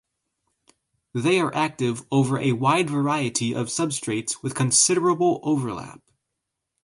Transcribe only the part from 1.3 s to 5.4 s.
are active over a wide variety of substrates with considerable